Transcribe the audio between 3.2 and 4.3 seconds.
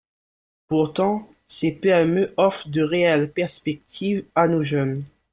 perspectives